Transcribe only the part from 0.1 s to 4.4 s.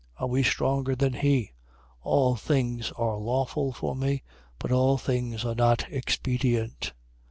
Are we stronger than he? All things are lawful for me: